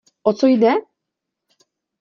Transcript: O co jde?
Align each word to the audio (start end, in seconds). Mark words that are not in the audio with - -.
O 0.29 0.31
co 0.37 0.47
jde? 0.53 0.73